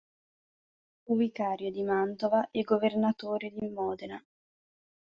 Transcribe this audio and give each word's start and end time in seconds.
Fu 1.03 1.15
vicario 1.15 1.69
di 1.69 1.83
Mantova 1.83 2.49
e 2.49 2.63
governatore 2.63 3.51
di 3.55 3.69
Modena. 3.69 4.19